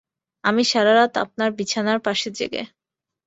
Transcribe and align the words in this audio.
আমি 0.43 0.63
সারা 0.71 0.93
রাত 0.93 1.13
আপনার 1.25 1.49
বিছানার 1.59 1.99
পাশে 2.05 2.27
জেগে। 2.37 2.63